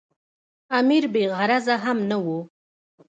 امیر 0.79 1.03
بې 1.13 1.23
غرضه 1.37 1.75
هم 1.83 1.97
نه 2.09 2.17
وو. 2.25 2.39